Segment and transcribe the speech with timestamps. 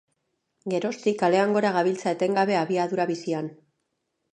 [0.73, 3.57] Geroztik kalean gora gabiltza etengabe abiadura bizian